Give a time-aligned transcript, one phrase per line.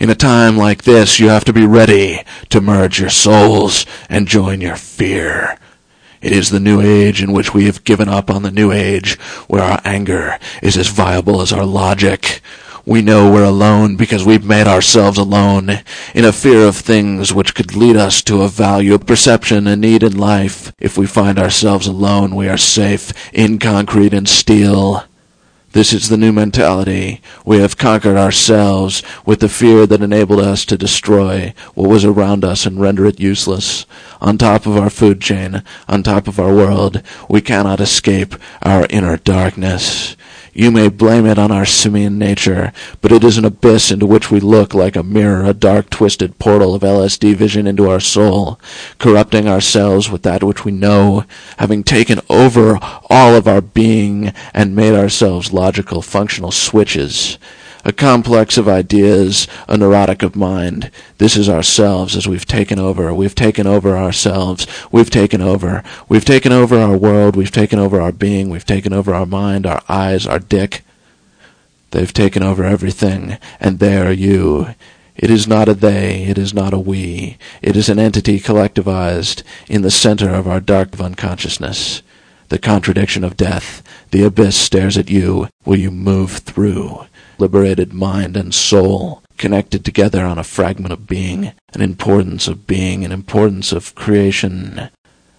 [0.00, 4.26] In a time like this, you have to be ready to merge your souls and
[4.26, 5.58] join your fear.
[6.22, 9.18] It is the new age in which we have given up on the new age,
[9.46, 12.40] where our anger is as viable as our logic.
[12.86, 15.80] We know we're alone because we've made ourselves alone
[16.14, 19.76] in a fear of things which could lead us to a value, of perception, a
[19.76, 20.72] need in life.
[20.78, 25.04] If we find ourselves alone, we are safe in concrete and steel.
[25.72, 27.20] This is the new mentality.
[27.44, 32.44] We have conquered ourselves with the fear that enabled us to destroy what was around
[32.44, 33.86] us and render it useless.
[34.20, 38.84] On top of our food chain, on top of our world, we cannot escape our
[38.90, 40.16] inner darkness.
[40.52, 44.30] You may blame it on our simian nature, but it is an abyss into which
[44.30, 48.58] we look like a mirror, a dark, twisted portal of LSD vision into our soul,
[48.98, 51.24] corrupting ourselves with that which we know,
[51.58, 57.38] having taken over all of our being and made ourselves logical, functional switches
[57.84, 60.90] a complex of ideas, a neurotic of mind.
[61.18, 63.12] This is ourselves as we've taken over.
[63.14, 64.66] We've taken over ourselves.
[64.92, 65.82] We've taken over.
[66.08, 67.36] We've taken over our world.
[67.36, 68.50] We've taken over our being.
[68.50, 70.82] We've taken over our mind, our eyes, our dick.
[71.90, 74.74] They've taken over everything, and they are you.
[75.16, 77.36] It is not a they, it is not a we.
[77.60, 82.02] It is an entity collectivized in the center of our dark of unconsciousness.
[82.50, 83.82] The contradiction of death.
[84.10, 85.48] The abyss stares at you.
[85.64, 87.06] Will you move through?
[87.40, 93.04] liberated mind and soul connected together on a fragment of being, an importance of being,
[93.04, 94.90] an importance of creation,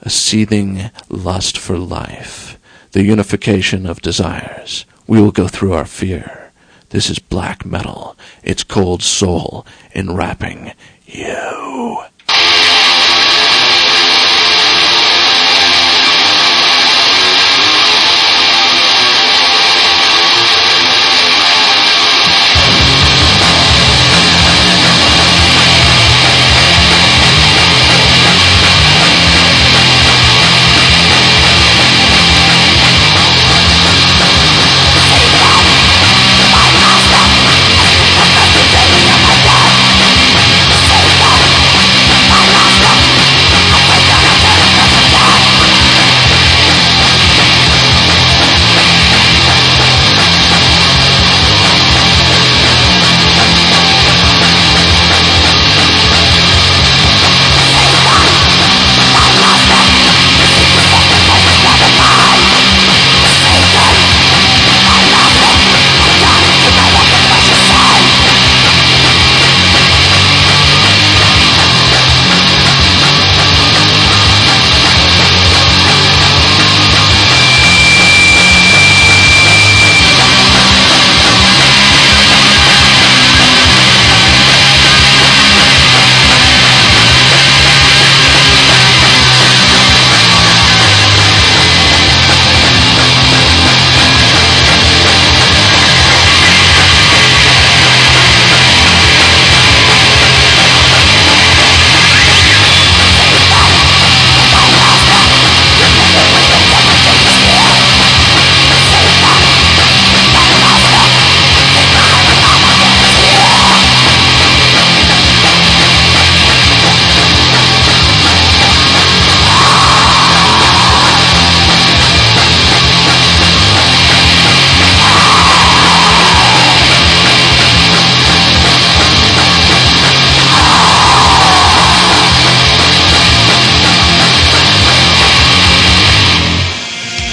[0.00, 2.58] a seething lust for life,
[2.90, 4.84] the unification of desires.
[5.06, 6.50] We will go through our fear.
[6.90, 10.72] This is black metal, its cold soul enwrapping
[11.06, 12.02] you.